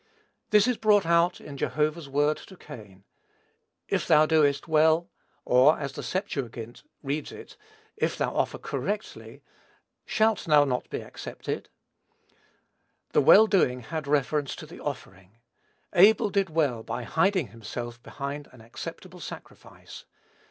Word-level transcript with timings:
This 0.49 0.65
is 0.67 0.77
brought 0.77 1.05
out 1.05 1.39
in 1.39 1.57
Jehovah's 1.57 2.09
word 2.09 2.37
to 2.37 2.57
Cain: 2.57 3.03
"If 3.87 4.07
thou 4.07 4.25
doest 4.25 4.67
well, 4.67 5.11
(or, 5.45 5.77
as 5.77 5.91
the 5.93 6.01
LXX. 6.01 6.81
reads 7.03 7.31
it, 7.31 7.55
if 7.97 8.17
thou 8.17 8.33
offer 8.35 8.57
correctly, 8.57 9.21
[Greek: 9.29 9.41
orthôs 9.41 9.41
prosenenkês],) 9.41 10.01
shalt 10.07 10.39
thou 10.45 10.63
not 10.65 10.89
be 10.89 11.01
accepted?" 11.03 11.69
The 13.11 13.21
well 13.21 13.45
doing 13.45 13.81
had 13.81 14.07
reference 14.07 14.55
to 14.55 14.65
the 14.65 14.79
offering. 14.79 15.37
Abel 15.93 16.31
did 16.31 16.49
well 16.49 16.81
by 16.81 17.03
hiding 17.03 17.49
himself 17.49 18.01
behind 18.01 18.49
an 18.51 18.61
acceptable 18.61 19.19
sacrifice. 19.19 20.05